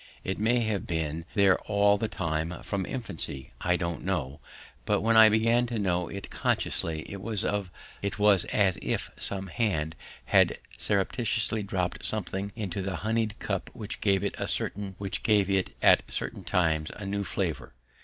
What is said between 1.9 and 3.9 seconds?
the time from infancy I